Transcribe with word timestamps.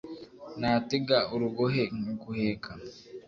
Natega 0.59 1.17
urugohe 1.33 1.83
nkaguheka 1.99 2.71